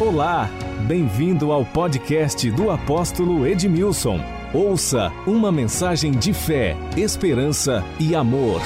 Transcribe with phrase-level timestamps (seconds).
[0.00, 0.48] Olá,
[0.86, 4.20] bem-vindo ao podcast do apóstolo Edmilson.
[4.54, 8.60] Ouça uma mensagem de fé, esperança e amor.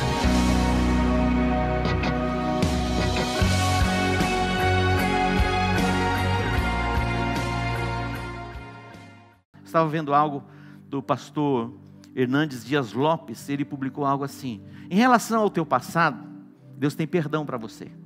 [9.65, 10.45] Estava vendo algo
[10.87, 11.73] do pastor
[12.15, 16.29] Hernandes Dias Lopes, ele publicou algo assim: em relação ao teu passado,
[16.77, 18.02] Deus tem perdão para você.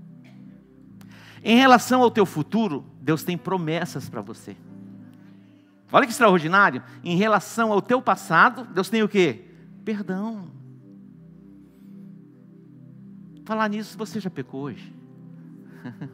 [1.48, 4.56] Em relação ao teu futuro, Deus tem promessas para você.
[5.92, 6.82] Olha que extraordinário.
[7.04, 9.44] Em relação ao teu passado, Deus tem o quê?
[9.84, 10.50] Perdão.
[13.44, 14.92] Falar nisso, você já pecou hoje?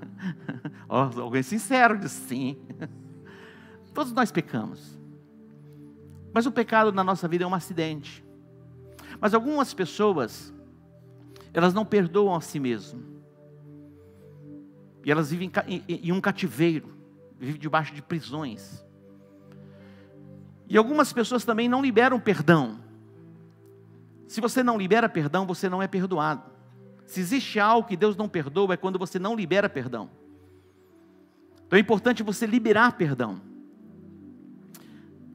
[0.87, 2.59] oh, alguém sincero diz sim.
[3.95, 5.01] Todos nós pecamos.
[6.35, 8.23] Mas o pecado na nossa vida é um acidente.
[9.19, 10.53] Mas algumas pessoas,
[11.55, 13.12] elas não perdoam a si mesmas.
[15.05, 15.51] E elas vivem
[15.89, 16.95] em um cativeiro,
[17.39, 18.85] vivem debaixo de prisões.
[20.69, 22.81] E algumas pessoas também não liberam perdão.
[24.27, 26.51] Se você não libera perdão, você não é perdoado.
[27.05, 30.09] Se existe algo que Deus não perdoa, é quando você não libera perdão.
[31.67, 33.41] Então é importante você liberar perdão.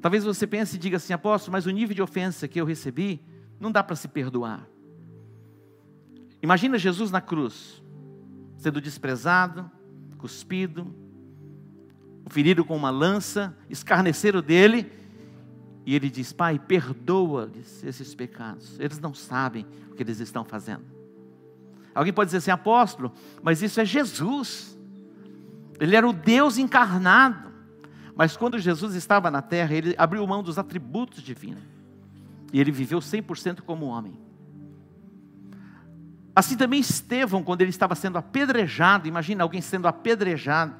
[0.02, 3.22] Talvez você pense e diga assim, apóstolo, mas o nível de ofensa que eu recebi,
[3.60, 4.68] não dá para se perdoar.
[6.42, 7.84] Imagina Jesus na cruz
[8.58, 9.70] sendo desprezado,
[10.18, 10.94] cuspido,
[12.30, 14.92] ferido com uma lança, escarneceram dele,
[15.86, 20.84] e ele diz: Pai, perdoa-lhes esses pecados, eles não sabem o que eles estão fazendo.
[21.96, 24.78] Alguém pode dizer assim, apóstolo, mas isso é Jesus,
[25.80, 27.52] ele era o Deus encarnado,
[28.16, 31.64] mas quando Jesus estava na terra, ele abriu mão dos atributos divinos,
[32.54, 34.27] e ele viveu 100% como homem.
[36.38, 40.76] Assim também Estevão, quando ele estava sendo apedrejado, imagina alguém sendo apedrejado,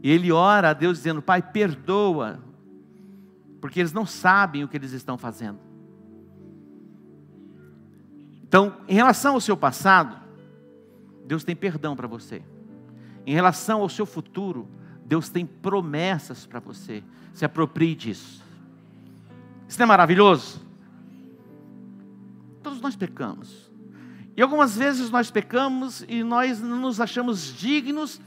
[0.00, 2.38] ele ora a Deus dizendo: Pai, perdoa,
[3.60, 5.58] porque eles não sabem o que eles estão fazendo.
[8.44, 10.16] Então, em relação ao seu passado,
[11.26, 12.40] Deus tem perdão para você.
[13.26, 14.68] Em relação ao seu futuro,
[15.04, 17.02] Deus tem promessas para você.
[17.34, 18.44] Se aproprie disso.
[19.66, 20.64] Isso não é maravilhoso?
[22.62, 23.67] Todos nós pecamos.
[24.38, 28.20] E algumas vezes nós pecamos e nós não nos achamos dignos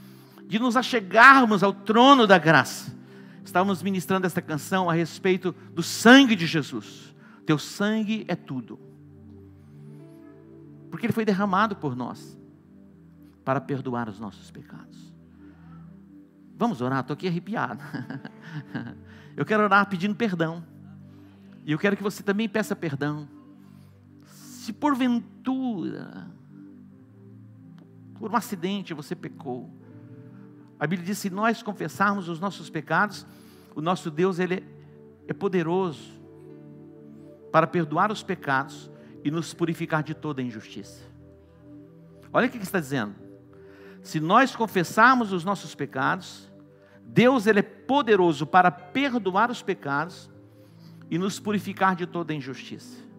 [0.46, 2.94] de nos achegarmos ao trono da graça.
[3.42, 7.16] Estávamos ministrando esta canção a respeito do sangue de Jesus.
[7.46, 8.78] Teu sangue é tudo.
[10.90, 12.38] Porque ele foi derramado por nós
[13.42, 15.14] para perdoar os nossos pecados.
[16.58, 17.82] Vamos orar, estou aqui arrepiado.
[19.34, 20.62] Eu quero orar pedindo perdão.
[21.64, 23.26] E eu quero que você também peça perdão
[24.62, 26.30] se porventura,
[28.14, 29.68] por um acidente você pecou,
[30.78, 33.26] a Bíblia diz: se nós confessarmos os nossos pecados,
[33.74, 34.64] o nosso Deus ele
[35.26, 36.12] é poderoso
[37.50, 38.88] para perdoar os pecados
[39.24, 41.02] e nos purificar de toda injustiça.
[42.32, 43.16] Olha o que está dizendo.
[44.00, 46.48] Se nós confessarmos os nossos pecados,
[47.02, 50.30] Deus ele é poderoso para perdoar os pecados
[51.10, 53.11] e nos purificar de toda injustiça.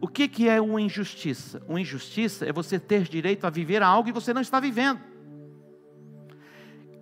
[0.00, 1.62] O que, que é uma injustiça?
[1.66, 5.00] Uma injustiça é você ter direito a viver algo que você não está vivendo.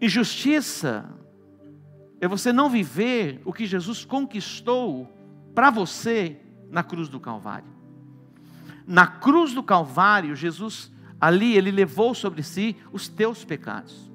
[0.01, 1.05] Injustiça
[2.21, 5.11] é você não viver o que Jesus conquistou
[5.55, 6.41] para você
[6.71, 7.69] na cruz do Calvário.
[8.87, 14.11] Na cruz do Calvário, Jesus, ali, ele levou sobre si os teus pecados.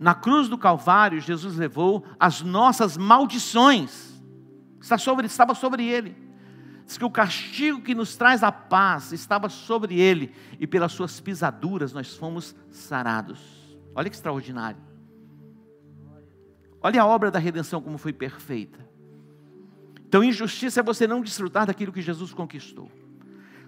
[0.00, 4.20] Na cruz do Calvário, Jesus levou as nossas maldições,
[4.80, 6.25] estava sobre ele.
[6.86, 11.20] Diz que o castigo que nos traz a paz estava sobre ele, e pelas suas
[11.20, 13.40] pisaduras nós fomos sarados.
[13.92, 14.80] Olha que extraordinário.
[16.80, 18.78] Olha a obra da redenção como foi perfeita.
[20.06, 22.88] Então, injustiça é você não desfrutar daquilo que Jesus conquistou.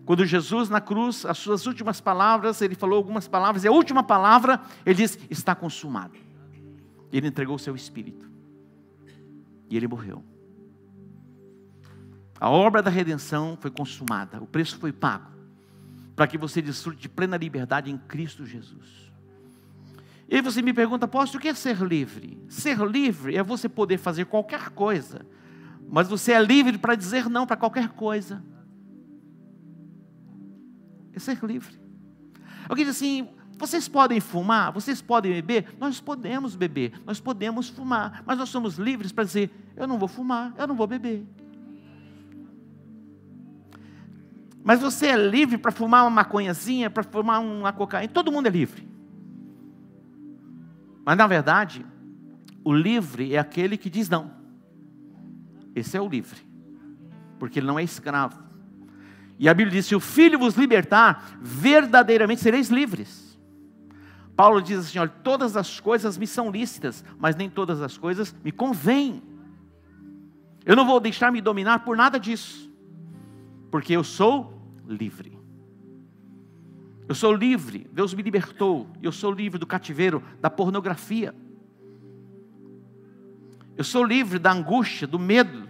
[0.04, 4.04] Quando Jesus na cruz, as suas últimas palavras, ele falou algumas palavras, e a última
[4.04, 6.16] palavra, ele diz: Está consumado.
[7.12, 8.30] Ele entregou o seu espírito.
[9.68, 10.22] E ele morreu.
[12.40, 15.30] A obra da redenção foi consumada, o preço foi pago,
[16.14, 19.08] para que você desfrute de plena liberdade em Cristo Jesus.
[20.28, 22.38] E aí você me pergunta, apóstolo, o que é ser livre?
[22.48, 25.26] Ser livre é você poder fazer qualquer coisa,
[25.88, 28.44] mas você é livre para dizer não para qualquer coisa.
[31.12, 31.80] É ser livre.
[32.68, 35.74] Alguém diz assim: vocês podem fumar, vocês podem beber?
[35.80, 40.08] Nós podemos beber, nós podemos fumar, mas nós somos livres para dizer: eu não vou
[40.08, 41.26] fumar, eu não vou beber.
[44.68, 48.12] Mas você é livre para fumar uma maconhazinha, para fumar uma cocaína.
[48.12, 48.86] Todo mundo é livre.
[51.06, 51.86] Mas na verdade,
[52.62, 54.30] o livre é aquele que diz não.
[55.74, 56.38] Esse é o livre,
[57.38, 58.42] porque ele não é escravo.
[59.38, 63.38] E a Bíblia diz: se o filho vos libertar, verdadeiramente sereis livres.
[64.36, 68.36] Paulo diz assim: olha, todas as coisas me são lícitas, mas nem todas as coisas
[68.44, 69.22] me convêm.
[70.66, 72.70] Eu não vou deixar me dominar por nada disso,
[73.70, 74.57] porque eu sou
[74.88, 75.38] livre.
[77.06, 81.34] Eu sou livre, Deus me libertou, eu sou livre do cativeiro da pornografia.
[83.76, 85.68] Eu sou livre da angústia, do medo.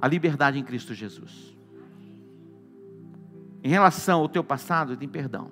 [0.00, 1.56] A liberdade em Cristo Jesus.
[3.62, 5.50] Em relação ao teu passado, tem perdão.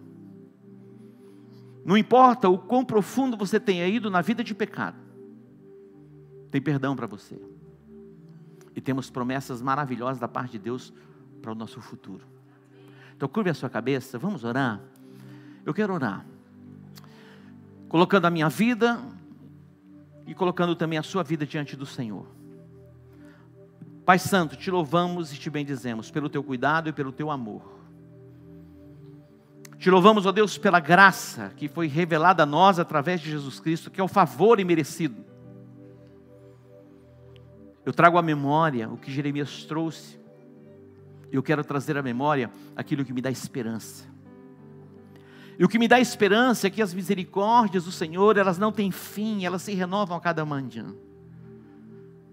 [1.84, 4.98] Não importa o quão profundo você tenha ido na vida de pecado,
[6.50, 7.40] tem perdão para você.
[8.76, 10.93] E temos promessas maravilhosas da parte de Deus
[11.43, 12.25] para o nosso futuro.
[13.17, 14.81] Então, curve a sua cabeça, vamos orar.
[15.64, 16.25] Eu quero orar,
[17.88, 19.00] colocando a minha vida
[20.26, 22.26] e colocando também a sua vida diante do Senhor.
[24.05, 27.76] Pai Santo, te louvamos e te bendizemos pelo teu cuidado e pelo teu amor.
[29.79, 33.90] Te louvamos, ó Deus, pela graça que foi revelada a nós através de Jesus Cristo,
[33.90, 35.25] que é o favor imerecido.
[37.86, 40.18] Eu trago à memória o que Jeremias trouxe.
[41.30, 44.04] Eu quero trazer à memória aquilo que me dá esperança.
[45.56, 48.90] E o que me dá esperança é que as misericórdias do Senhor, elas não têm
[48.90, 50.92] fim, elas se renovam a cada manhã.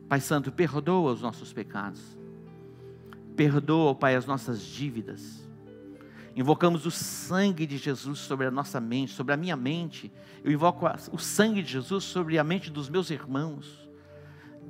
[0.09, 2.01] Pai Santo, perdoa os nossos pecados.
[3.35, 5.47] Perdoa, Pai, as nossas dívidas.
[6.35, 10.11] Invocamos o sangue de Jesus sobre a nossa mente, sobre a minha mente.
[10.43, 13.82] Eu invoco o sangue de Jesus sobre a mente dos meus irmãos.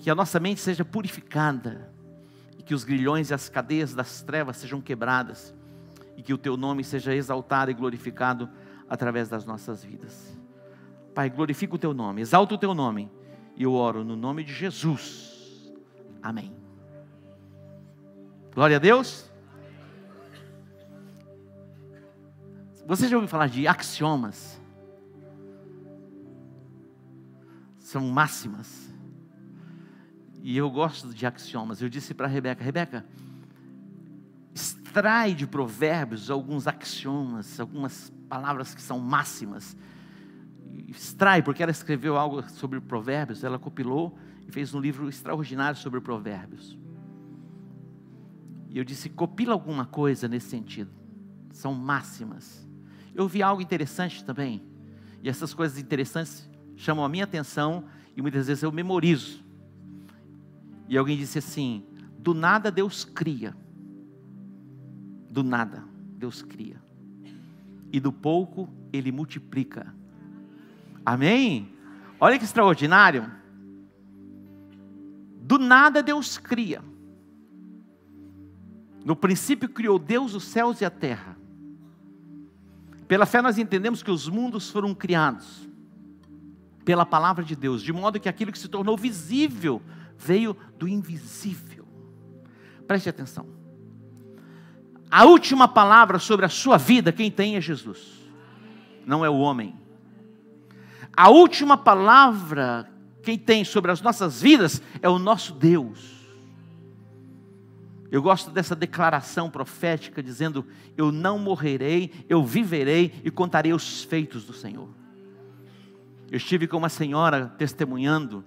[0.03, 1.91] Que a nossa mente seja purificada.
[2.59, 5.55] E que os grilhões e as cadeias das trevas sejam quebradas
[6.15, 8.49] e que o teu nome seja exaltado e glorificado
[8.89, 10.37] através das nossas vidas.
[11.13, 13.11] Pai, glorifica o teu nome, exalta o teu nome,
[13.55, 15.73] e eu oro no nome de Jesus.
[16.21, 16.55] Amém.
[18.53, 19.31] Glória a Deus.
[22.85, 24.59] Você já ouviu falar de axiomas?
[27.79, 28.92] São máximas.
[30.43, 31.81] E eu gosto de axiomas.
[31.81, 33.05] Eu disse para a Rebeca: Rebeca,
[34.53, 39.75] extrai de provérbios alguns axiomas, algumas palavras que são máximas.
[40.89, 46.01] Extrai, porque ela escreveu algo sobre provérbios, ela compilou e fez um livro extraordinário sobre
[46.01, 46.77] provérbios.
[48.69, 50.91] E eu disse, copila alguma coisa nesse sentido.
[51.51, 52.67] São máximas.
[53.15, 54.61] Eu vi algo interessante também.
[55.21, 57.85] E essas coisas interessantes chamam a minha atenção
[58.17, 59.42] e muitas vezes eu memorizo.
[60.87, 61.85] E alguém disse assim:
[62.17, 63.55] do nada Deus cria
[65.33, 65.83] do nada,
[66.15, 66.79] Deus cria.
[67.91, 69.93] E do pouco, Ele multiplica.
[71.03, 71.73] Amém?
[72.19, 73.29] Olha que extraordinário.
[75.41, 76.83] Do nada, Deus cria.
[79.03, 81.35] No princípio, criou Deus os céus e a terra.
[83.07, 85.67] Pela fé, nós entendemos que os mundos foram criados
[86.85, 89.81] pela palavra de Deus, de modo que aquilo que se tornou visível
[90.23, 91.85] veio do invisível.
[92.87, 93.47] Preste atenção.
[95.09, 97.99] A última palavra sobre a sua vida, quem tem é Jesus,
[99.05, 99.75] não é o homem.
[101.15, 102.89] A última palavra,
[103.21, 106.13] quem tem sobre as nossas vidas, é o nosso Deus.
[108.11, 110.65] Eu gosto dessa declaração profética dizendo:
[110.97, 114.89] Eu não morrerei, eu viverei e contarei os feitos do Senhor.
[116.31, 118.43] Eu estive com uma senhora testemunhando,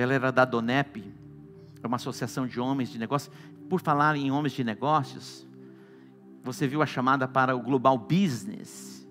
[0.00, 1.02] ela era da Donep,
[1.82, 3.34] é uma associação de homens de negócios.
[3.68, 5.46] Por falar em homens de negócios,
[6.42, 9.06] você viu a chamada para o global business.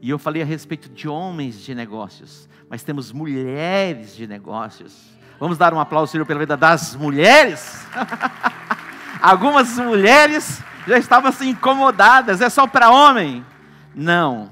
[0.00, 5.16] E eu falei a respeito de homens de negócios, mas temos mulheres de negócios.
[5.40, 7.86] Vamos dar um aplauso, Senhor, pela vida das mulheres.
[9.20, 13.44] Algumas mulheres já estavam assim incomodadas, é só para homem.
[13.94, 14.50] Não,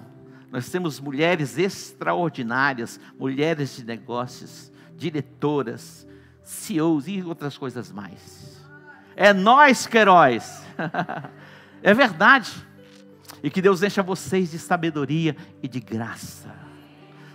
[0.51, 6.07] nós temos mulheres extraordinárias, mulheres de negócios, diretoras,
[6.43, 8.63] CEOs e outras coisas mais.
[9.17, 10.63] É nós, Queiroz.
[11.87, 12.51] É verdade.
[13.43, 16.51] E que Deus encha vocês de sabedoria e de graça.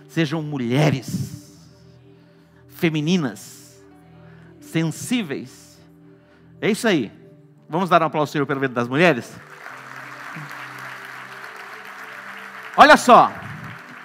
[0.08, 1.56] Sejam mulheres,
[2.66, 3.80] femininas,
[4.60, 5.80] sensíveis.
[6.60, 7.12] É isso aí.
[7.68, 9.32] Vamos dar um aplauso ao pelo menos das mulheres?
[12.76, 13.32] Olha só,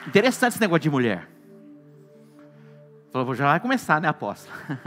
[0.06, 1.28] interessante esse negócio de mulher.
[3.16, 4.54] Falou, já vai começar, né, apóstolo?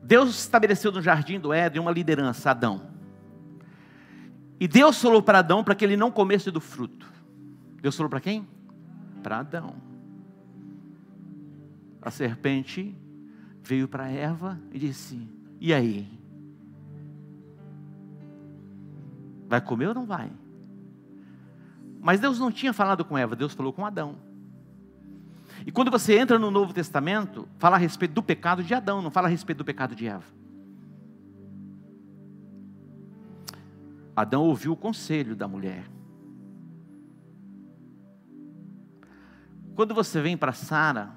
[0.00, 2.82] Deus estabeleceu no jardim do Éden uma liderança, Adão.
[4.60, 7.04] E Deus falou para Adão para que ele não comesse do fruto.
[7.82, 8.46] Deus falou para quem?
[9.24, 9.74] Para Adão.
[12.00, 12.96] A serpente
[13.64, 15.28] veio para Eva e disse:
[15.60, 16.08] E aí?
[19.48, 20.30] Vai comer ou não vai?
[22.00, 24.24] Mas Deus não tinha falado com Eva, Deus falou com Adão.
[25.66, 29.10] E quando você entra no Novo Testamento, fala a respeito do pecado de Adão, não
[29.10, 30.24] fala a respeito do pecado de Eva.
[34.14, 35.90] Adão ouviu o conselho da mulher.
[39.74, 41.10] Quando você vem para Sara,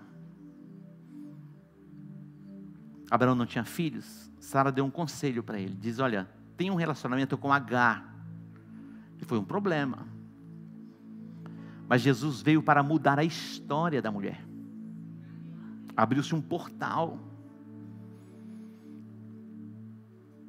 [3.11, 6.27] Abraão não tinha filhos, Sara deu um conselho para ele, diz: "Olha,
[6.57, 8.15] tem um relacionamento com Agar".
[9.19, 10.07] E foi um problema.
[11.89, 14.45] Mas Jesus veio para mudar a história da mulher.
[15.97, 17.17] Abriu-se um portal.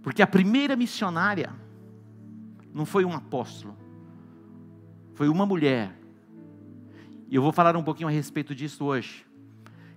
[0.03, 1.51] Porque a primeira missionária
[2.75, 3.75] não foi um apóstolo,
[5.15, 5.99] foi uma mulher.
[7.31, 9.27] E eu vou falar um pouquinho a respeito disso hoje,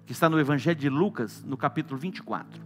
[0.05, 2.61] que está no Evangelho de Lucas, no capítulo 24.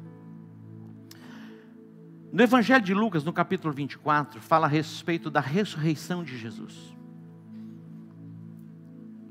[2.32, 6.97] No Evangelho de Lucas, no capítulo 24, fala a respeito da ressurreição de Jesus.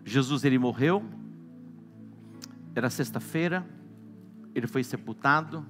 [0.07, 1.05] Jesus ele morreu,
[2.77, 3.67] era sexta-feira,
[4.55, 5.67] ele foi sepultado,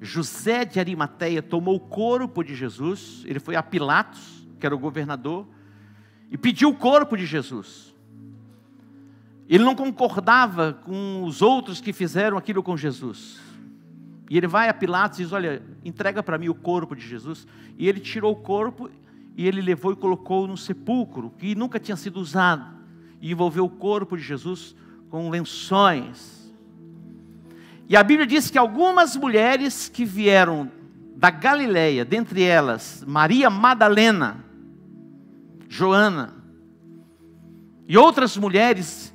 [0.00, 4.78] José de Arimateia tomou o corpo de Jesus, ele foi a Pilatos, que era o
[4.78, 5.44] governador,
[6.30, 7.92] e pediu o corpo de Jesus.
[9.48, 13.40] Ele não concordava com os outros que fizeram aquilo com Jesus.
[14.30, 17.44] E ele vai a Pilatos e diz: Olha, entrega para mim o corpo de Jesus.
[17.76, 18.88] E ele tirou o corpo
[19.36, 22.77] e ele levou e colocou no sepulcro, que nunca tinha sido usado.
[23.20, 24.74] E envolveu o corpo de Jesus
[25.10, 26.38] com lençóis
[27.88, 30.70] e a Bíblia diz que algumas mulheres que vieram
[31.16, 34.44] da Galileia, dentre elas Maria Madalena,
[35.66, 36.34] Joana,
[37.88, 39.14] e outras mulheres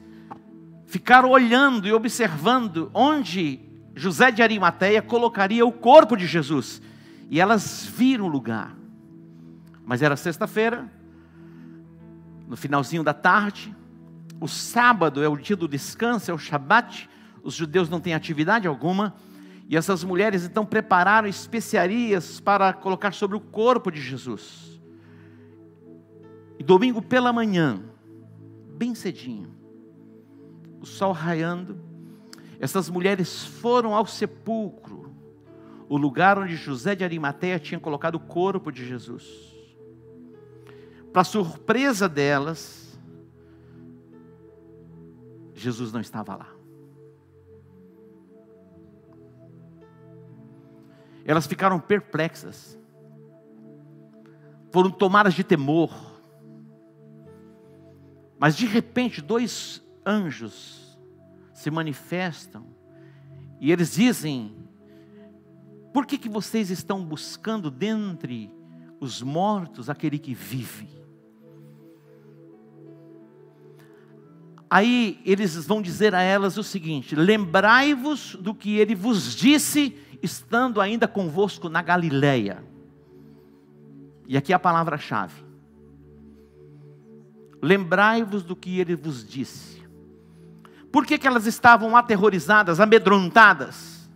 [0.88, 3.60] ficaram olhando e observando onde
[3.96, 6.82] José de Arimateia colocaria o corpo de Jesus.
[7.30, 8.76] E elas viram o lugar.
[9.86, 10.92] Mas era sexta-feira,
[12.48, 13.76] no finalzinho da tarde,
[14.44, 17.10] o sábado é o dia do descanso, é o Shabat,
[17.42, 19.16] os judeus não têm atividade alguma,
[19.70, 24.82] e essas mulheres então prepararam especiarias para colocar sobre o corpo de Jesus.
[26.60, 27.82] E domingo pela manhã,
[28.76, 29.50] bem cedinho,
[30.82, 31.80] o sol raiando,
[32.60, 35.16] essas mulheres foram ao sepulcro,
[35.88, 39.24] o lugar onde José de Arimateia tinha colocado o corpo de Jesus.
[41.14, 42.83] Para surpresa delas,
[45.64, 46.64] Jesus não estava lá.
[51.26, 52.78] elas ficaram perplexas,
[54.72, 55.92] foram tomadas de temor.
[58.38, 61.00] Mas de repente, dois anjos
[61.54, 62.66] se manifestam
[63.60, 64.56] e eles dizem:
[65.94, 68.54] Por que, que vocês estão buscando dentre
[69.00, 71.03] os mortos aquele que vive?
[74.74, 80.82] Aí eles vão dizer a elas o seguinte: Lembrai-vos do que ele vos disse estando
[80.82, 82.64] ainda convosco na Galileia.
[84.28, 85.46] E aqui é a palavra-chave.
[87.62, 89.84] Lembrai-vos do que ele vos disse.
[90.92, 94.10] Por que, que elas estavam aterrorizadas, amedrontadas,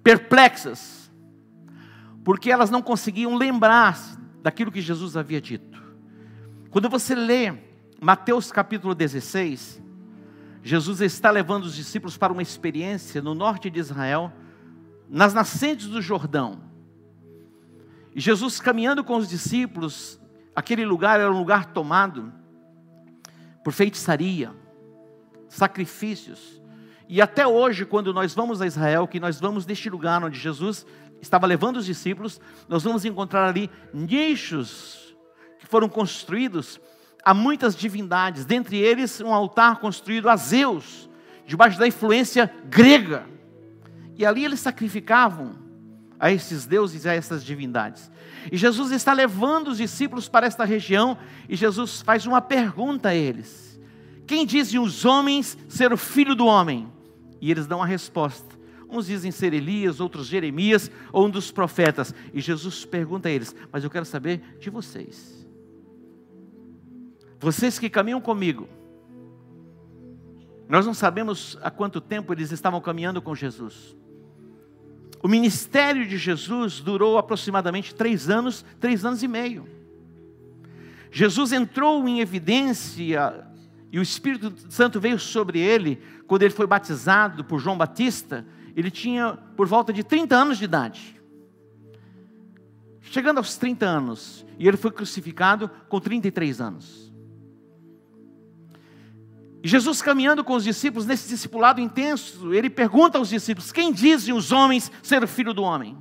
[0.00, 1.10] perplexas?
[2.22, 3.98] Porque elas não conseguiam lembrar
[4.40, 5.82] daquilo que Jesus havia dito.
[6.70, 7.68] Quando você lê
[8.02, 9.82] Mateus capítulo 16,
[10.62, 14.32] Jesus está levando os discípulos para uma experiência no norte de Israel,
[15.06, 16.62] nas nascentes do Jordão.
[18.14, 20.18] E Jesus caminhando com os discípulos,
[20.56, 22.32] aquele lugar era um lugar tomado
[23.62, 24.50] por feitiçaria,
[25.46, 26.62] sacrifícios.
[27.06, 30.86] E até hoje, quando nós vamos a Israel, que nós vamos neste lugar onde Jesus
[31.20, 35.14] estava levando os discípulos, nós vamos encontrar ali nichos
[35.58, 36.80] que foram construídos
[37.24, 41.08] há muitas divindades, dentre eles um altar construído a Zeus,
[41.46, 43.26] debaixo da influência grega.
[44.16, 45.58] E ali eles sacrificavam
[46.18, 48.10] a esses deuses e a essas divindades.
[48.52, 51.16] E Jesus está levando os discípulos para esta região
[51.48, 53.80] e Jesus faz uma pergunta a eles:
[54.26, 56.90] Quem dizem os homens ser o filho do homem?
[57.40, 58.58] E eles dão a resposta.
[58.88, 62.14] Uns dizem ser Elias, outros Jeremias ou um dos profetas.
[62.34, 65.39] E Jesus pergunta a eles: Mas eu quero saber de vocês.
[67.40, 68.68] Vocês que caminham comigo,
[70.68, 73.96] nós não sabemos há quanto tempo eles estavam caminhando com Jesus.
[75.22, 79.66] O ministério de Jesus durou aproximadamente três anos, três anos e meio.
[81.10, 83.46] Jesus entrou em evidência
[83.90, 88.46] e o Espírito Santo veio sobre ele quando ele foi batizado por João Batista.
[88.76, 91.20] Ele tinha por volta de 30 anos de idade.
[93.00, 97.09] Chegando aos 30 anos, e ele foi crucificado com 33 anos.
[99.62, 104.52] Jesus caminhando com os discípulos nesse discipulado intenso, ele pergunta aos discípulos: Quem dizem os
[104.52, 105.96] homens ser o filho do homem?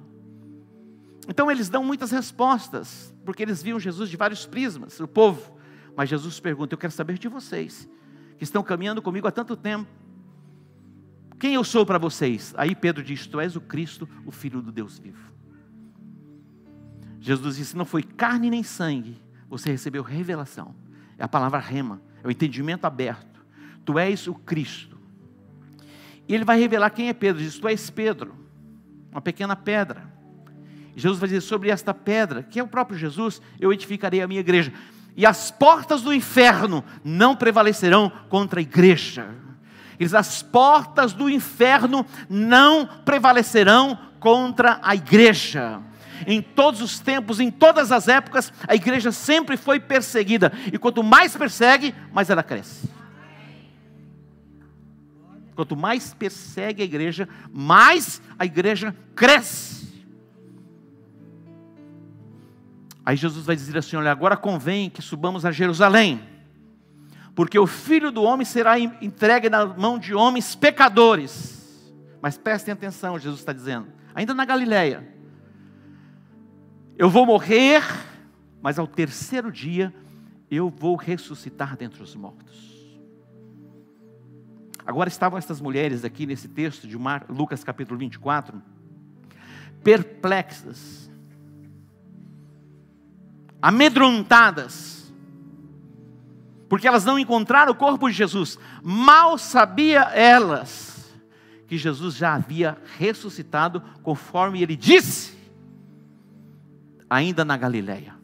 [1.28, 5.58] Então eles dão muitas respostas, porque eles viam Jesus de vários prismas, o povo.
[5.96, 7.89] Mas Jesus pergunta: Eu quero saber de vocês,
[8.38, 9.89] que estão caminhando comigo há tanto tempo.
[11.38, 12.54] Quem eu sou para vocês?
[12.58, 15.34] Aí Pedro diz: Tu és o Cristo, o Filho do Deus vivo.
[17.20, 20.74] Jesus disse: Não foi carne nem sangue, você recebeu revelação.
[21.18, 23.28] É a palavra rema, é o entendimento aberto.
[23.89, 25.00] Tu és o Cristo.
[26.27, 27.41] E ele vai revelar quem é Pedro.
[27.41, 28.36] Diz: Tu és Pedro,
[29.12, 30.03] uma pequena pedra.
[30.96, 34.41] Jesus vai dizer: Sobre esta pedra, que é o próprio Jesus, eu edificarei a minha
[34.41, 34.72] igreja.
[35.17, 39.27] E as portas do inferno não prevalecerão contra a igreja.
[39.98, 45.81] Diz, as portas do inferno não prevalecerão contra a igreja
[46.27, 50.51] em todos os tempos, em todas as épocas, a igreja sempre foi perseguida.
[50.72, 52.99] E quanto mais persegue, mais ela cresce.
[55.60, 60.06] Quanto mais persegue a igreja, mais a igreja cresce.
[63.06, 66.24] Aí Jesus vai dizer assim: Olha, agora convém que subamos a Jerusalém,
[67.36, 71.94] porque o filho do homem será entregue na mão de homens pecadores.
[72.22, 75.06] Mas prestem atenção, Jesus está dizendo, ainda na Galileia
[76.98, 77.84] eu vou morrer,
[78.62, 79.94] mas ao terceiro dia
[80.50, 82.78] eu vou ressuscitar dentre os mortos.
[84.89, 86.98] Agora estavam estas mulheres aqui nesse texto de
[87.29, 88.60] Lucas capítulo 24,
[89.84, 91.12] perplexas,
[93.62, 95.13] amedrontadas,
[96.67, 98.58] porque elas não encontraram o corpo de Jesus.
[98.82, 101.08] Mal sabia elas
[101.67, 105.38] que Jesus já havia ressuscitado, conforme ele disse
[107.08, 108.15] ainda na Galileia.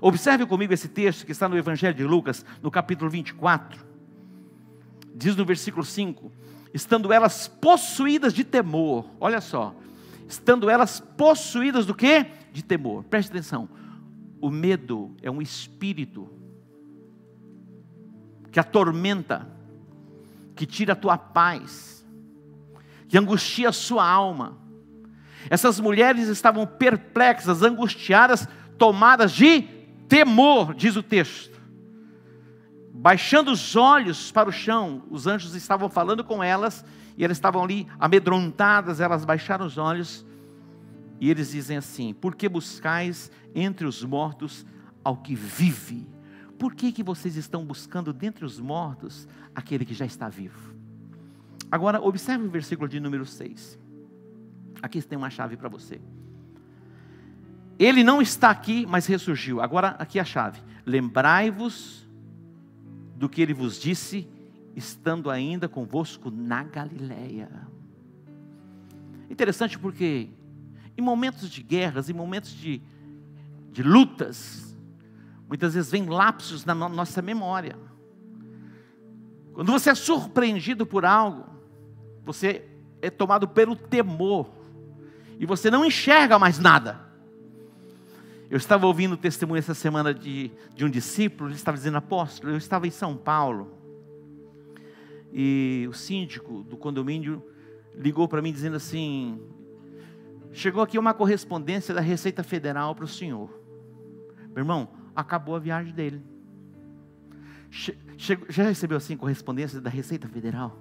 [0.00, 3.87] Observe comigo esse texto que está no Evangelho de Lucas, no capítulo 24.
[5.18, 6.32] Diz no versículo 5:
[6.72, 9.74] Estando elas possuídas de temor, olha só,
[10.26, 12.24] estando elas possuídas do que?
[12.52, 13.04] De temor.
[13.04, 13.68] Preste atenção.
[14.40, 16.30] O medo é um espírito
[18.50, 19.46] que atormenta,
[20.54, 22.06] que tira a tua paz,
[23.08, 24.68] que angustia a sua alma
[25.50, 29.62] essas mulheres estavam perplexas, angustiadas, tomadas de
[30.08, 31.57] temor, diz o texto.
[33.00, 36.84] Baixando os olhos para o chão, os anjos estavam falando com elas,
[37.16, 40.26] e elas estavam ali amedrontadas, elas baixaram os olhos,
[41.20, 44.66] e eles dizem assim: Por que buscais entre os mortos
[45.04, 46.08] ao que vive?
[46.58, 50.74] Por que, que vocês estão buscando dentre os mortos aquele que já está vivo?
[51.70, 53.78] Agora, observe o versículo de número 6.
[54.82, 56.00] Aqui tem uma chave para você.
[57.78, 59.60] Ele não está aqui, mas ressurgiu.
[59.60, 60.60] Agora, aqui a chave.
[60.84, 62.07] Lembrai-vos
[63.18, 64.28] do que ele vos disse,
[64.76, 67.50] estando ainda convosco na Galileia.
[69.28, 70.30] Interessante porque,
[70.96, 72.80] em momentos de guerras, em momentos de,
[73.72, 74.78] de lutas,
[75.48, 77.76] muitas vezes vem lapsos na nossa memória.
[79.52, 81.44] Quando você é surpreendido por algo,
[82.24, 82.68] você
[83.02, 84.48] é tomado pelo temor
[85.40, 87.07] e você não enxerga mais nada.
[88.50, 92.52] Eu estava ouvindo o testemunho essa semana de, de um discípulo, ele estava dizendo, apóstolo,
[92.52, 93.78] eu estava em São Paulo,
[95.32, 97.42] e o síndico do condomínio
[97.94, 99.38] ligou para mim dizendo assim:
[100.52, 103.50] chegou aqui uma correspondência da Receita Federal para o senhor.
[104.48, 106.22] Meu irmão, acabou a viagem dele.
[107.70, 107.98] Che,
[108.48, 110.80] já recebeu assim correspondência da Receita Federal?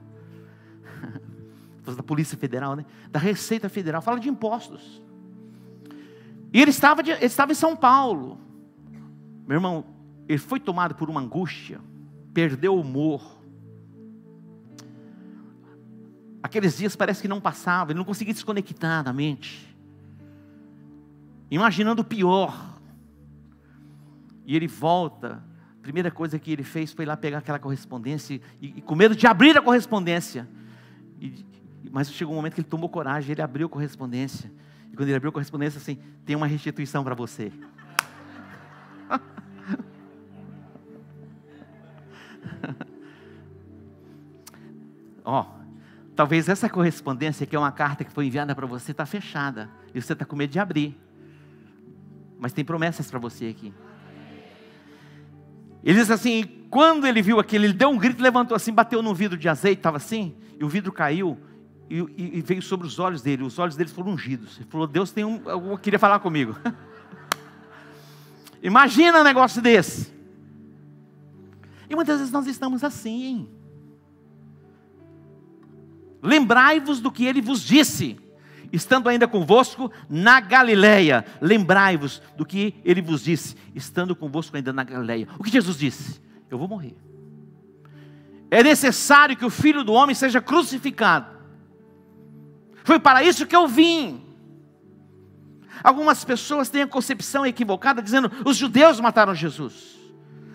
[1.95, 2.85] da Polícia Federal, né?
[3.11, 5.01] da Receita Federal, fala de impostos.
[6.57, 8.39] E ele estava, de, ele estava em São Paulo.
[9.45, 9.85] Meu irmão,
[10.27, 11.79] ele foi tomado por uma angústia,
[12.33, 13.21] perdeu o humor.
[16.41, 19.71] Aqueles dias parece que não passavam, ele não conseguia desconectar da mente.
[21.51, 22.79] Imaginando o pior.
[24.43, 25.43] E ele volta.
[25.77, 29.15] A primeira coisa que ele fez foi lá pegar aquela correspondência e, e com medo
[29.15, 30.49] de abrir a correspondência.
[31.21, 31.45] E,
[31.91, 34.51] mas chegou um momento que ele tomou coragem, ele abriu a correspondência.
[34.91, 37.51] E quando ele abriu a correspondência, assim, tem uma restituição para você.
[45.23, 45.57] Ó, oh,
[46.17, 49.69] Talvez essa correspondência, que é uma carta que foi enviada para você, está fechada.
[49.93, 50.97] E você está com medo de abrir.
[52.39, 53.71] Mas tem promessas para você aqui.
[55.83, 59.13] Ele diz assim: quando ele viu aquilo, ele deu um grito, levantou assim, bateu no
[59.13, 61.37] vidro de azeite, estava assim, e o vidro caiu
[61.89, 63.43] e, e, veio sobre os olhos dele.
[63.43, 64.57] Os olhos dele foram ungidos.
[64.57, 65.41] Ele falou: Deus tem um,
[65.77, 66.55] queria falar comigo.
[68.61, 70.13] Imagina um negócio desse.
[71.89, 73.47] E muitas vezes nós estamos assim.
[76.21, 78.19] Lembrai-vos do que ele vos disse,
[78.73, 81.23] estando ainda convosco na Galileia.
[81.39, 85.27] Lembrai-vos do que ele vos disse, estando convosco ainda na Galileia.
[85.39, 86.21] O que Jesus disse?
[86.49, 86.97] Eu vou morrer.
[88.49, 91.36] É necessário que o filho do homem seja crucificado.
[92.87, 94.23] Foi para isso que eu vim.
[95.83, 99.99] Algumas pessoas têm a concepção equivocada dizendo: os judeus mataram Jesus,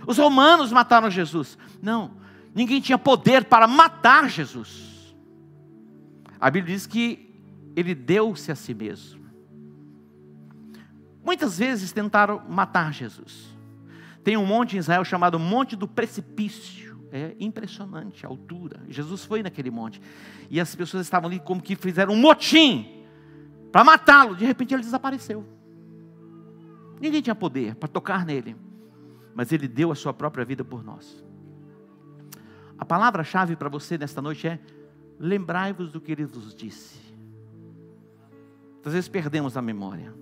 [0.06, 1.58] os romanos mataram Jesus.
[1.82, 2.12] Não,
[2.54, 5.14] ninguém tinha poder para matar Jesus.
[6.40, 7.36] A Bíblia diz que
[7.76, 9.20] ele deu-se a si mesmo.
[11.22, 13.54] Muitas vezes tentaram matar Jesus.
[14.24, 16.91] Tem um monte em Israel chamado Monte do Precipício.
[17.12, 18.80] É impressionante a altura.
[18.88, 20.00] Jesus foi naquele monte.
[20.50, 23.04] E as pessoas estavam ali como que fizeram um motim
[23.70, 24.34] para matá-lo.
[24.34, 25.46] De repente ele desapareceu.
[26.98, 28.56] Ninguém tinha poder para tocar nele.
[29.34, 31.22] Mas ele deu a sua própria vida por nós.
[32.78, 34.58] A palavra-chave para você nesta noite é
[35.18, 36.98] lembrai-vos do que ele vos disse.
[38.84, 40.14] Às vezes perdemos a memória.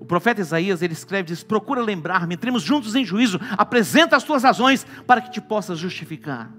[0.00, 4.42] O profeta Isaías, ele escreve, diz, procura lembrar-me, entremos juntos em juízo, apresenta as tuas
[4.42, 6.52] razões para que te possas justificar.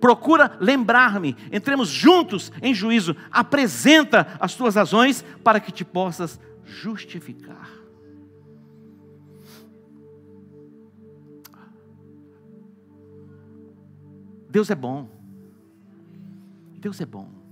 [0.00, 7.70] Procura lembrar-me, entremos juntos em juízo, apresenta as tuas razões para que te possas justificar.
[14.48, 15.08] Deus é bom.
[16.78, 17.43] Deus é bom.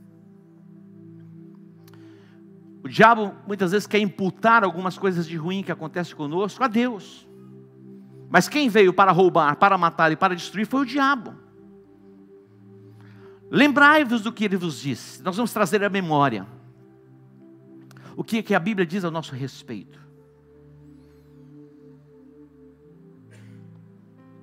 [2.82, 7.28] O diabo muitas vezes quer imputar algumas coisas de ruim que acontecem conosco a Deus.
[8.28, 11.34] Mas quem veio para roubar, para matar e para destruir foi o diabo.
[13.50, 15.22] Lembrai-vos do que ele vos disse.
[15.22, 16.46] Nós vamos trazer a memória.
[18.16, 20.00] O que, que a Bíblia diz a nosso respeito.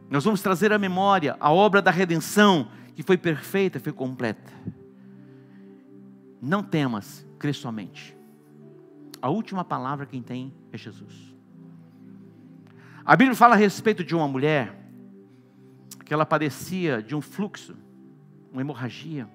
[0.09, 4.51] Nós vamos trazer a memória, a obra da redenção, que foi perfeita, foi completa.
[6.41, 8.18] Não temas, crê somente.
[9.21, 11.35] A última palavra quem tem é Jesus.
[13.03, 14.79] A Bíblia fala a respeito de uma mulher
[16.05, 17.75] que ela padecia de um fluxo,
[18.51, 19.29] uma hemorragia.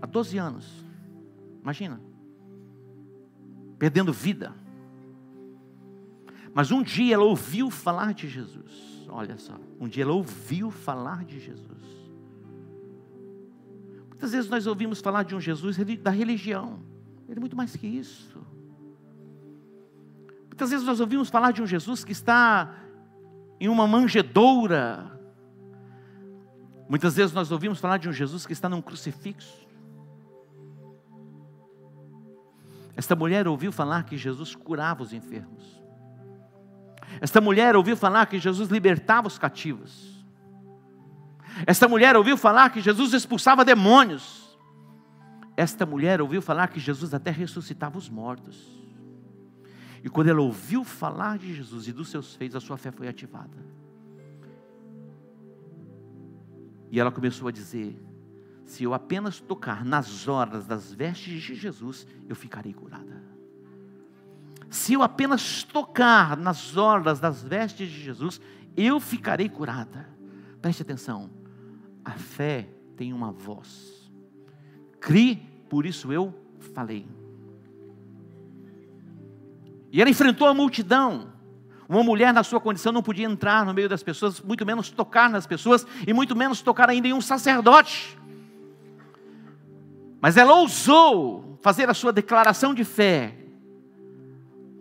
[0.00, 0.84] Há 12 anos.
[1.62, 2.00] Imagina.
[3.78, 4.54] Perdendo vida.
[6.54, 9.06] Mas um dia ela ouviu falar de Jesus.
[9.08, 11.82] Olha só, um dia ela ouviu falar de Jesus.
[14.08, 16.91] Muitas vezes nós ouvimos falar de um Jesus da religião.
[17.32, 18.44] Ele é muito mais que isso.
[20.48, 22.74] Muitas vezes nós ouvimos falar de um Jesus que está
[23.58, 25.18] em uma manjedoura.
[26.90, 29.66] Muitas vezes nós ouvimos falar de um Jesus que está num crucifixo.
[32.94, 35.82] Esta mulher ouviu falar que Jesus curava os enfermos.
[37.18, 40.22] Esta mulher ouviu falar que Jesus libertava os cativos.
[41.66, 44.41] Esta mulher ouviu falar que Jesus expulsava demônios.
[45.62, 48.82] Esta mulher ouviu falar que Jesus até ressuscitava os mortos.
[50.02, 53.06] E quando ela ouviu falar de Jesus e dos seus feitos, a sua fé foi
[53.06, 53.56] ativada.
[56.90, 57.96] E ela começou a dizer:
[58.64, 63.22] se eu apenas tocar nas horas das vestes de Jesus, eu ficarei curada.
[64.68, 68.40] Se eu apenas tocar nas horas das vestes de Jesus,
[68.76, 70.08] eu ficarei curada.
[70.60, 71.30] Preste atenção
[72.04, 74.10] a fé tem uma voz.
[75.00, 76.34] Cri, por isso eu
[76.74, 77.06] falei.
[79.90, 81.32] E ela enfrentou a multidão.
[81.88, 85.30] Uma mulher na sua condição não podia entrar no meio das pessoas, muito menos tocar
[85.30, 88.18] nas pessoas, e muito menos tocar ainda em um sacerdote.
[90.20, 93.34] Mas ela ousou fazer a sua declaração de fé,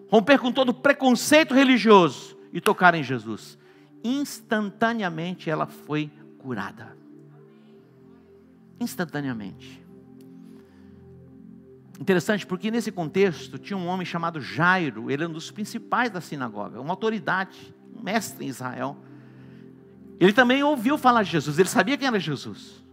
[0.10, 3.58] romper com todo preconceito religioso e tocar em Jesus.
[4.04, 6.98] Instantaneamente ela foi curada
[8.78, 9.82] instantaneamente.
[12.02, 16.20] Interessante porque nesse contexto tinha um homem chamado Jairo, ele era um dos principais da
[16.20, 18.98] sinagoga, uma autoridade, um mestre em Israel.
[20.20, 22.84] Ele também ouviu falar de Jesus, ele sabia quem era Jesus,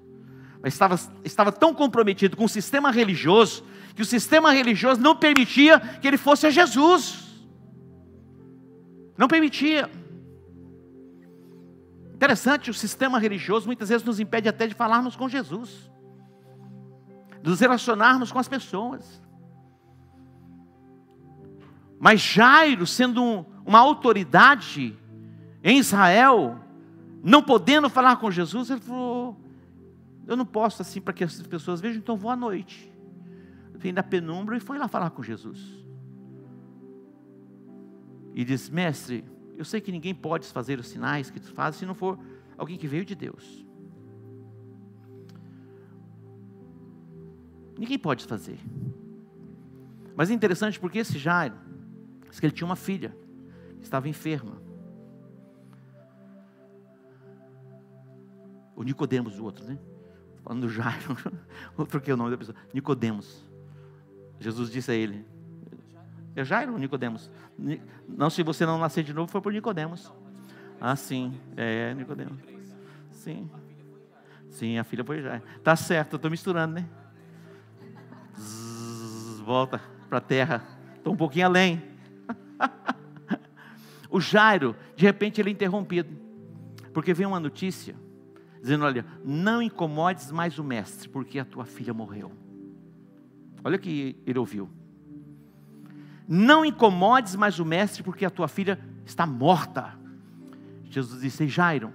[0.62, 5.80] mas estava, estava tão comprometido com o sistema religioso, que o sistema religioso não permitia
[5.80, 7.48] que ele fosse a Jesus,
[9.16, 9.90] não permitia.
[12.14, 15.90] Interessante, o sistema religioso muitas vezes nos impede até de falarmos com Jesus,
[17.42, 19.22] nos relacionarmos com as pessoas.
[21.98, 24.96] Mas Jairo, sendo um, uma autoridade
[25.62, 26.58] em Israel,
[27.22, 29.36] não podendo falar com Jesus, ele falou:
[30.26, 32.92] Eu não posso assim para que as pessoas vejam, então vou à noite.
[33.74, 35.58] Vem da penumbra e foi lá falar com Jesus.
[38.34, 39.24] E diz: Mestre,
[39.56, 42.18] eu sei que ninguém pode fazer os sinais que tu fazes se não for
[42.56, 43.66] alguém que veio de Deus.
[47.78, 48.58] Ninguém pode fazer.
[50.14, 51.56] Mas é interessante porque esse Jairo,
[52.28, 53.16] Diz que ele tinha uma filha,
[53.78, 54.60] que estava enferma.
[58.76, 59.78] O Nicodemos, o outro, né?
[60.42, 61.16] Falando do Jairo,
[61.76, 62.56] outro que é o nome da pessoa.
[62.72, 63.44] Nicodemos.
[64.38, 65.24] Jesus disse a ele.
[66.36, 67.30] É Jairo ou Nicodemos?
[68.06, 70.12] Não, se você não nascer de novo, foi por Nicodemos.
[70.80, 71.34] Ah, sim.
[71.56, 72.38] É, Nicodemos.
[73.10, 73.50] Sim.
[74.48, 75.42] Sim, a filha foi Jairo.
[75.64, 76.88] Tá certo, eu estou misturando, né?
[79.48, 79.80] Volta
[80.10, 80.62] para a terra.
[80.94, 81.82] Estou um pouquinho além.
[84.10, 86.14] o Jairo, de repente, ele é interrompido,
[86.92, 87.96] porque vem uma notícia
[88.60, 92.30] dizendo: Olha, não incomodes mais o mestre, porque a tua filha morreu.
[93.64, 94.68] Olha o que ele ouviu.
[96.28, 99.98] Não incomodes mais o mestre, porque a tua filha está morta.
[100.90, 101.90] Jesus disse: Jairo,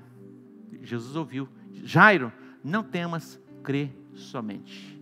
[0.81, 4.99] Jesus ouviu: Jairo, não temas, crê somente.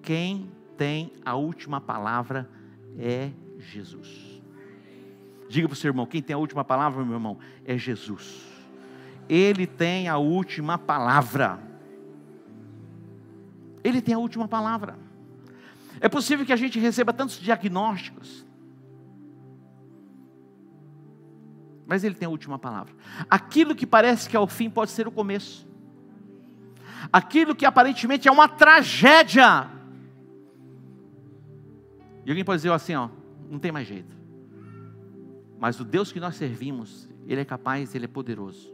[0.00, 0.48] Quem
[0.82, 2.50] tem a última palavra
[2.98, 4.42] é Jesus.
[5.48, 8.42] Diga para o seu irmão: quem tem a última palavra, meu irmão, é Jesus.
[9.28, 11.60] Ele tem a última palavra.
[13.84, 14.98] Ele tem a última palavra.
[16.00, 18.44] É possível que a gente receba tantos diagnósticos,
[21.86, 22.92] mas ele tem a última palavra.
[23.30, 25.64] Aquilo que parece que é o fim pode ser o começo.
[27.12, 29.80] Aquilo que aparentemente é uma tragédia.
[32.24, 33.08] E alguém pode dizer assim, ó,
[33.50, 34.16] não tem mais jeito.
[35.58, 38.72] Mas o Deus que nós servimos, Ele é capaz, Ele é poderoso.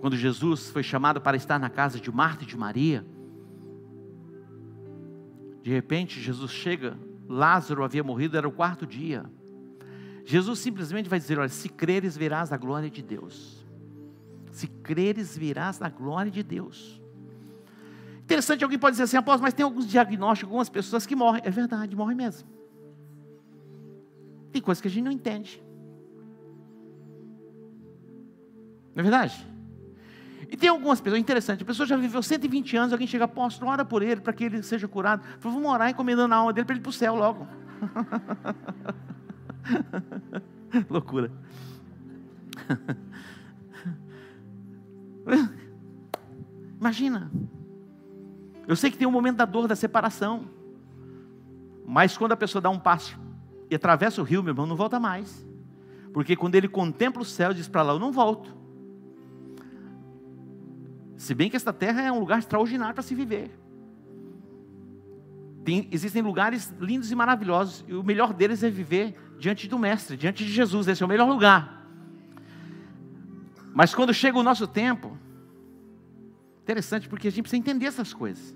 [0.00, 3.04] Quando Jesus foi chamado para estar na casa de Marta e de Maria,
[5.62, 6.96] de repente Jesus chega,
[7.28, 9.24] Lázaro havia morrido, era o quarto dia.
[10.24, 13.64] Jesus simplesmente vai dizer: Olha, se creres, verás a glória de Deus.
[14.50, 17.00] Se creres, verás a glória de Deus.
[18.26, 21.40] Interessante, alguém pode dizer assim, apóstolo, mas tem alguns diagnósticos, algumas pessoas que morrem.
[21.44, 22.48] É verdade, morrem mesmo.
[24.50, 25.62] Tem coisas que a gente não entende.
[28.92, 29.46] Não é verdade?
[30.50, 33.84] E tem algumas pessoas, interessante, a pessoa já viveu 120 anos, alguém chega, apóstolo, ora
[33.84, 35.22] por ele, para que ele seja curado.
[35.38, 37.46] Fala, vamos orar encomendando a alma dele para ele ir para o céu logo.
[40.90, 41.30] Loucura.
[46.80, 47.30] Imagina.
[48.66, 50.48] Eu sei que tem um momento da dor, da separação.
[51.86, 53.18] Mas quando a pessoa dá um passo
[53.70, 55.46] e atravessa o rio, meu irmão, não volta mais.
[56.12, 58.56] Porque quando ele contempla o céu, diz para lá: Eu não volto.
[61.16, 63.50] Se bem que esta terra é um lugar extraordinário para se viver.
[65.64, 70.16] Tem, existem lugares lindos e maravilhosos, e o melhor deles é viver diante do Mestre,
[70.16, 70.88] diante de Jesus.
[70.88, 71.86] Esse é o melhor lugar.
[73.74, 75.18] Mas quando chega o nosso tempo,
[76.62, 78.55] interessante porque a gente precisa entender essas coisas.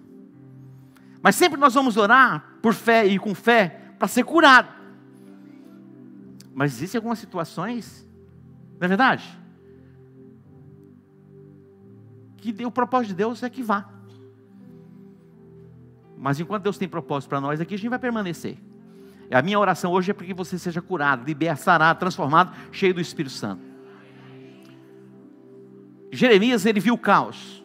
[1.23, 4.69] Mas sempre nós vamos orar por fé e com fé para ser curado.
[6.55, 8.09] Mas existem algumas situações,
[8.79, 9.39] não é verdade?
[12.39, 13.89] Que o propósito de Deus é que vá.
[16.17, 18.59] Mas enquanto Deus tem propósito para nós aqui, a gente vai permanecer.
[19.31, 21.25] A minha oração hoje é para que você seja curado,
[21.57, 23.63] sarado, transformado, cheio do Espírito Santo.
[26.11, 27.60] Jeremias, ele viu o caos,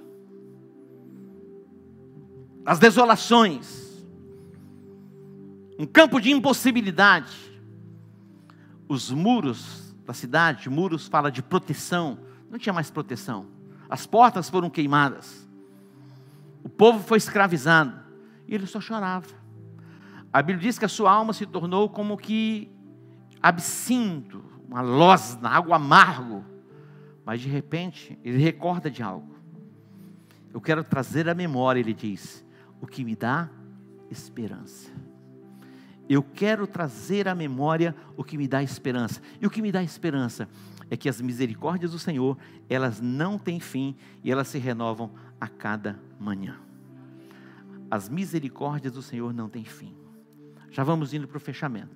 [2.66, 4.04] as desolações,
[5.78, 7.46] um campo de impossibilidade
[8.88, 13.48] os muros da cidade, muros fala de proteção, não tinha mais proteção.
[13.90, 15.48] As portas foram queimadas.
[16.64, 17.94] O povo foi escravizado
[18.48, 19.28] e ele só chorava.
[20.32, 22.70] A Bíblia diz que a sua alma se tornou como que
[23.42, 26.44] absinto, uma losna, água amargo.
[27.26, 29.36] Mas de repente, ele recorda de algo.
[30.54, 32.45] Eu quero trazer a memória, ele diz,
[32.82, 33.50] o que me dá
[34.10, 34.92] esperança.
[36.08, 39.22] Eu quero trazer à memória o que me dá esperança.
[39.42, 40.48] E o que me dá esperança
[40.90, 42.38] é que as misericórdias do Senhor,
[42.70, 45.12] elas não têm fim e elas se renovam
[45.42, 46.60] a cada manhã.
[47.90, 49.96] As misericórdias do Senhor não têm fim.
[50.70, 51.96] Já vamos indo para o fechamento.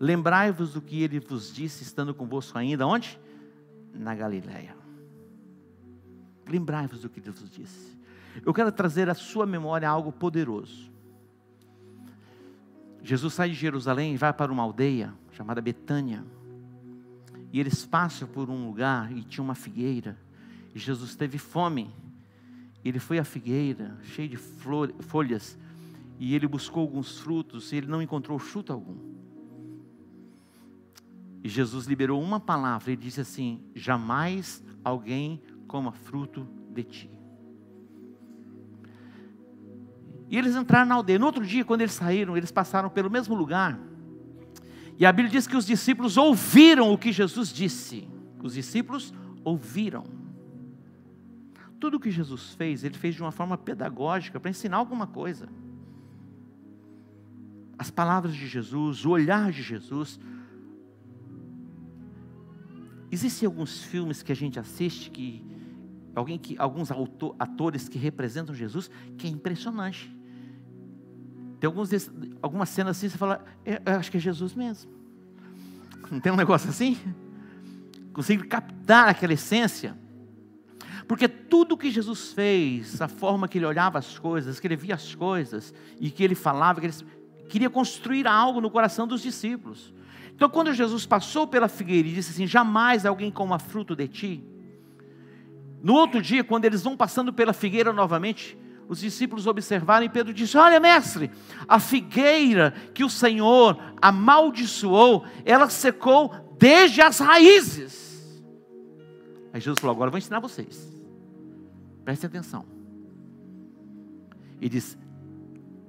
[0.00, 3.20] Lembrai-vos do que ele vos disse, estando convosco ainda, onde?
[3.92, 4.76] Na Galileia.
[6.46, 7.97] Lembrai-vos do que ele vos disse.
[8.44, 10.90] Eu quero trazer à sua memória algo poderoso.
[13.02, 16.24] Jesus sai de Jerusalém e vai para uma aldeia chamada Betânia.
[17.52, 20.18] E eles passam por um lugar e tinha uma figueira.
[20.74, 21.90] E Jesus teve fome.
[22.84, 25.58] Ele foi à figueira, cheio de flor, folhas,
[26.18, 28.96] e ele buscou alguns frutos, e ele não encontrou fruto algum.
[31.42, 37.17] E Jesus liberou uma palavra, ele disse assim: Jamais alguém coma fruto de ti.
[40.30, 41.18] E eles entraram na aldeia.
[41.18, 43.78] No outro dia, quando eles saíram, eles passaram pelo mesmo lugar.
[44.98, 48.08] E a Bíblia diz que os discípulos ouviram o que Jesus disse.
[48.42, 49.14] Os discípulos
[49.44, 50.04] ouviram.
[51.80, 55.48] Tudo o que Jesus fez, ele fez de uma forma pedagógica, para ensinar alguma coisa.
[57.78, 60.18] As palavras de Jesus, o olhar de Jesus.
[63.10, 65.44] Existem alguns filmes que a gente assiste que
[66.14, 66.88] alguém que alguns
[67.38, 70.17] atores que representam Jesus que é impressionante.
[71.58, 71.90] Tem alguns
[72.40, 74.90] algumas cenas assim, você fala, é, eu acho que é Jesus mesmo.
[76.10, 76.96] Não tem um negócio assim?
[78.12, 79.96] Consegue captar aquela essência?
[81.06, 84.94] Porque tudo que Jesus fez, a forma que ele olhava as coisas, que ele via
[84.94, 86.94] as coisas, e que ele falava, que ele
[87.48, 89.92] queria construir algo no coração dos discípulos.
[90.34, 94.44] Então, quando Jesus passou pela figueira e disse assim: Jamais alguém coma fruto de ti.
[95.82, 98.56] No outro dia, quando eles vão passando pela figueira novamente,
[98.88, 101.30] os discípulos observaram e Pedro disse: Olha, mestre,
[101.68, 108.42] a figueira que o Senhor amaldiçoou, ela secou desde as raízes.
[109.52, 110.90] Aí Jesus falou: Agora eu vou ensinar vocês.
[112.02, 112.64] Prestem atenção.
[114.58, 114.96] E diz: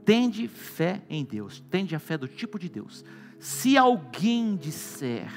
[0.04, 3.06] Tende fé em Deus, tende a fé do tipo de Deus.
[3.40, 5.32] Se alguém disser,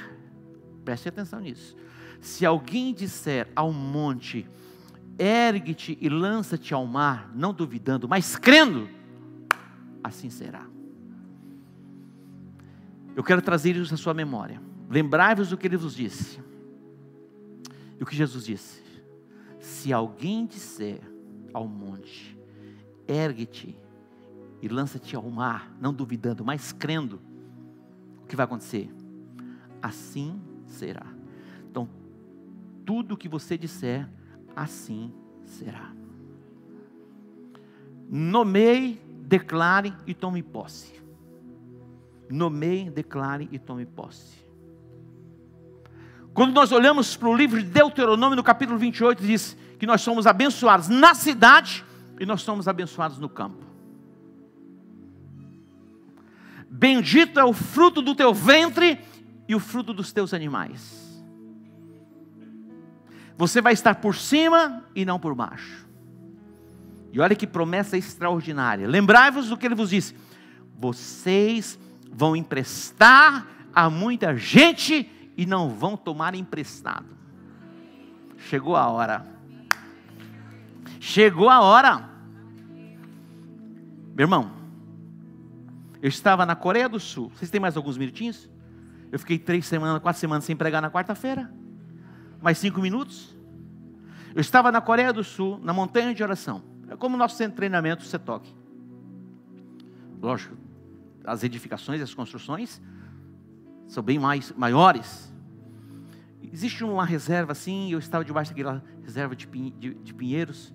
[0.83, 1.77] preste atenção nisso.
[2.19, 4.45] Se alguém disser ao monte,
[5.17, 8.89] ergue-te e lança-te ao mar, não duvidando, mas crendo,
[10.03, 10.65] assim será.
[13.15, 14.61] Eu quero trazer isso à sua memória.
[14.89, 16.39] Lembrai-vos do que ele vos disse.
[17.99, 18.83] E o que Jesus disse:
[19.59, 20.99] Se alguém disser
[21.53, 22.37] ao monte,
[23.07, 23.77] ergue-te
[24.61, 27.21] e lança-te ao mar, não duvidando, mas crendo,
[28.23, 28.89] o que vai acontecer?
[29.81, 31.05] Assim será.
[31.69, 31.89] Então,
[32.85, 34.09] tudo o que você disser,
[34.55, 35.11] assim
[35.45, 35.91] será.
[38.09, 40.93] Nomeie, declare e tome posse.
[42.29, 44.43] Nomeie, declare e tome posse.
[46.33, 50.25] Quando nós olhamos para o livro de Deuteronômio, no capítulo 28, diz que nós somos
[50.25, 51.85] abençoados na cidade
[52.19, 53.63] e nós somos abençoados no campo.
[56.69, 58.99] Bendito é o fruto do teu ventre
[59.47, 61.02] e o fruto dos teus animais.
[63.37, 65.87] Você vai estar por cima e não por baixo.
[67.11, 68.87] E olha que promessa extraordinária.
[68.87, 70.15] Lembrai-vos do que ele vos disse:
[70.77, 71.79] vocês
[72.11, 77.07] vão emprestar a muita gente e não vão tomar emprestado.
[78.37, 79.25] Chegou a hora.
[80.99, 82.09] Chegou a hora.
[84.15, 84.51] Meu irmão,
[86.01, 87.31] eu estava na Coreia do Sul.
[87.35, 88.49] Vocês têm mais alguns minutinhos?
[89.11, 91.62] Eu fiquei três semanas, quatro semanas sem pregar na quarta-feira
[92.43, 93.33] mais cinco minutos.
[94.35, 96.61] Eu estava na Coreia do Sul, na montanha de oração.
[96.89, 98.53] É como o nosso centro de treinamento, o toque.
[100.21, 100.57] Lógico,
[101.23, 102.81] as edificações, as construções
[103.87, 105.33] são bem mais maiores.
[106.51, 110.73] Existe uma reserva assim, eu estava debaixo daquela reserva de, de, de pinheiros,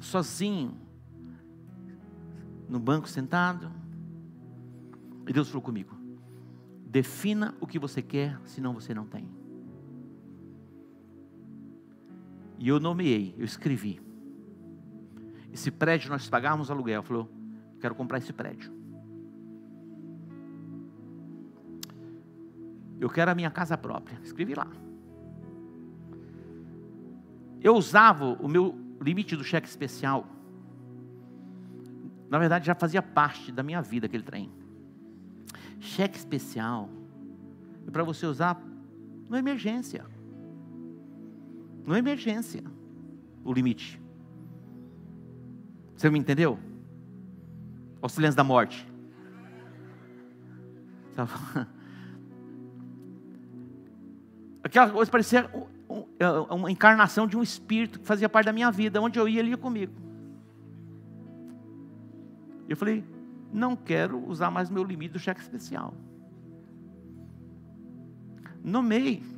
[0.00, 0.76] sozinho,
[2.68, 3.70] no banco sentado.
[5.26, 5.96] E Deus falou comigo:
[6.86, 9.43] defina o que você quer, senão você não tem.
[12.58, 14.00] E eu nomeei, eu escrevi.
[15.52, 17.02] Esse prédio nós pagávamos aluguel.
[17.02, 17.30] Falou,
[17.80, 18.72] quero comprar esse prédio.
[23.00, 24.18] Eu quero a minha casa própria.
[24.22, 24.66] Escrevi lá.
[27.60, 30.26] Eu usava o meu limite do cheque especial.
[32.28, 34.50] Na verdade, já fazia parte da minha vida aquele trem.
[35.78, 36.88] Cheque especial
[37.86, 38.60] é para você usar
[39.28, 40.04] na emergência.
[41.86, 42.62] Não é emergência
[43.44, 44.00] o limite.
[45.94, 46.58] Você me entendeu?
[48.00, 48.86] O silêncio da morte.
[54.62, 55.50] Aquela coisa parecia
[56.18, 59.00] é, uma encarnação de um espírito que fazia parte da minha vida.
[59.00, 59.92] Onde eu ia, ele ia comigo.
[62.68, 63.04] Eu falei,
[63.52, 65.94] não quero usar mais meu limite do cheque especial.
[68.62, 69.33] Nomeie.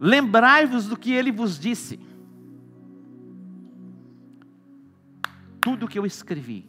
[0.00, 2.00] Lembrai-vos do que ele vos disse.
[5.60, 6.66] Tudo que eu escrevi,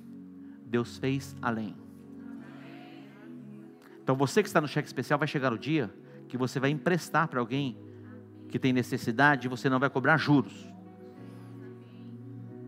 [0.65, 1.73] Deus fez além.
[4.03, 5.89] Então você que está no cheque especial, vai chegar o dia
[6.27, 7.77] que você vai emprestar para alguém
[8.49, 10.69] que tem necessidade e você não vai cobrar juros.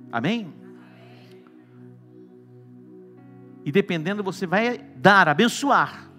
[0.10, 0.54] Amém?
[3.66, 6.10] E dependendo, você vai dar, abençoar.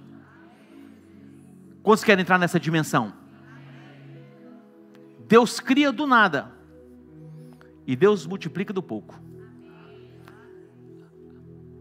[1.82, 3.23] Quantos querem entrar nessa dimensão?
[5.34, 6.52] Deus cria do nada.
[7.84, 9.20] E Deus multiplica do pouco.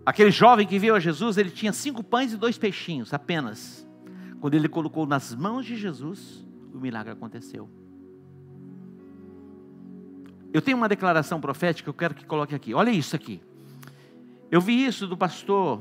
[0.04, 3.88] Aquele jovem que veio a Jesus, ele tinha cinco pães e dois peixinhos apenas.
[4.42, 6.44] Quando ele colocou nas mãos de Jesus,
[6.74, 7.70] o milagre aconteceu.
[10.52, 12.74] Eu tenho uma declaração profética que eu quero que coloque aqui.
[12.74, 13.40] Olha isso aqui.
[14.50, 15.80] Eu vi isso do pastor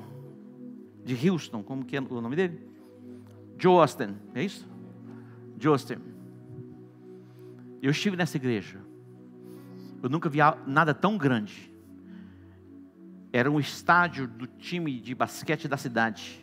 [1.06, 2.68] de Houston, como que é o nome dele?
[3.56, 4.68] Joe Austin, é isso?
[5.58, 6.11] Joe Austin.
[7.82, 8.78] Eu estive nessa igreja.
[10.00, 11.72] Eu nunca vi nada tão grande.
[13.32, 16.40] Era um estádio do time de basquete da cidade.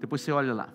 [0.00, 0.74] Depois você olha lá.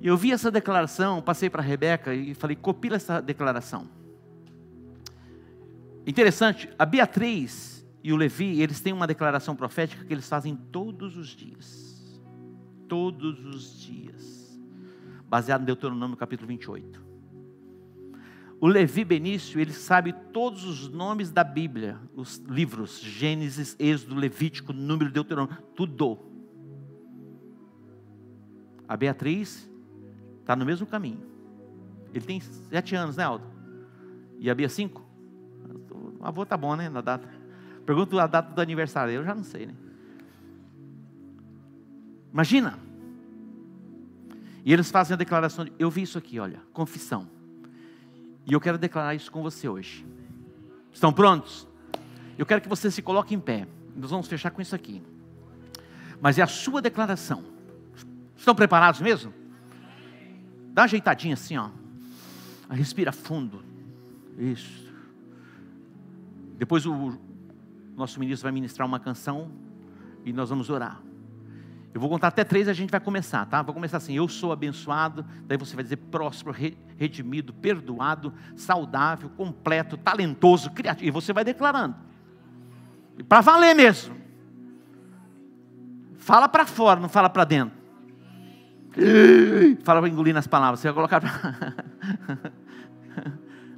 [0.00, 3.88] Eu vi essa declaração, passei para a Rebeca e falei: copila essa declaração.
[6.06, 11.16] Interessante, a Beatriz e o Levi, eles têm uma declaração profética que eles fazem todos
[11.16, 12.20] os dias.
[12.86, 14.43] Todos os dias.
[15.28, 17.02] Baseado em Deuteronômio capítulo 28.
[18.60, 24.72] O Levi Benício, ele sabe todos os nomes da Bíblia, os livros, Gênesis, Êxodo, Levítico,
[24.72, 26.18] Número, Deuteronômio, tudo.
[28.88, 29.70] A Beatriz
[30.40, 31.20] está no mesmo caminho.
[32.14, 33.44] Ele tem sete anos, né, Aldo?
[34.38, 35.04] E a Bia cinco?
[36.20, 37.28] O avô tá bom, né, na data.
[37.84, 39.74] Pergunto a data do aniversário, eu já não sei, né?
[42.32, 42.78] Imagina.
[44.64, 47.28] E eles fazem a declaração, de, eu vi isso aqui, olha, confissão.
[48.46, 50.06] E eu quero declarar isso com você hoje.
[50.92, 51.68] Estão prontos?
[52.38, 53.66] Eu quero que você se coloque em pé.
[53.94, 55.02] Nós vamos fechar com isso aqui.
[56.20, 57.44] Mas é a sua declaração.
[58.36, 59.32] Estão preparados mesmo?
[60.72, 61.68] Dá uma ajeitadinha assim, ó.
[62.70, 63.62] Respira fundo.
[64.38, 64.92] Isso.
[66.56, 67.18] Depois o
[67.96, 69.50] nosso ministro vai ministrar uma canção
[70.24, 71.00] e nós vamos orar.
[71.94, 73.62] Eu vou contar até três e a gente vai começar, tá?
[73.62, 76.56] Vou começar assim: eu sou abençoado, daí você vai dizer próspero,
[76.98, 81.06] redimido, perdoado, saudável, completo, talentoso, criativo.
[81.06, 81.94] E você vai declarando.
[83.28, 84.16] Para valer mesmo.
[86.16, 87.78] Fala para fora, não fala para dentro.
[89.84, 90.80] Fala para engolir nas palavras.
[90.80, 91.20] Você vai colocar.
[91.20, 91.30] Pra...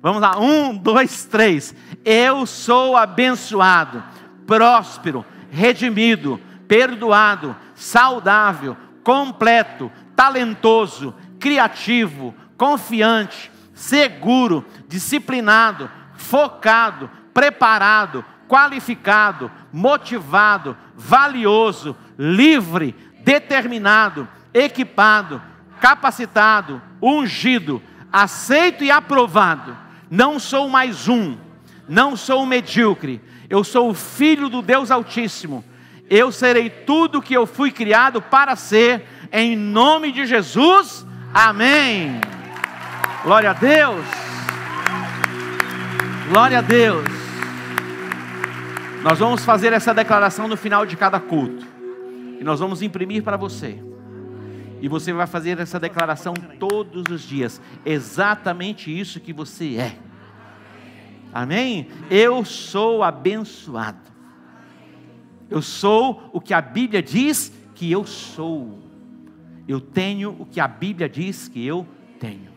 [0.01, 1.75] Vamos lá, um, dois, três.
[2.03, 4.03] Eu sou abençoado,
[4.47, 21.97] próspero, redimido, perdoado, saudável, completo, talentoso, criativo, confiante, seguro, disciplinado, focado, preparado, qualificado, motivado, valioso,
[22.19, 25.43] livre, determinado, equipado,
[25.81, 31.37] capacitado, ungido, aceito e aprovado não sou mais um,
[31.89, 35.65] não sou um medíocre, eu sou o filho do Deus Altíssimo.
[36.09, 41.05] Eu serei tudo que eu fui criado para ser, em nome de Jesus.
[41.35, 42.21] Amém.
[43.25, 44.05] Glória a Deus.
[46.29, 47.05] Glória a Deus.
[49.03, 51.67] Nós vamos fazer essa declaração no final de cada culto.
[52.41, 53.83] E nós vamos imprimir para você.
[54.81, 57.61] E você vai fazer essa declaração todos os dias.
[57.85, 59.97] Exatamente isso que você é.
[61.33, 61.89] Amém?
[62.11, 64.16] Eu sou abençoado.
[65.49, 68.79] Eu sou o que a Bíblia diz que eu sou.
[69.69, 71.87] Eu tenho o que a Bíblia diz que eu
[72.19, 72.56] tenho.